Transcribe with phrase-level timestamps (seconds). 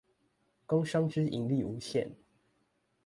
[0.65, 2.15] 工商之盈利無限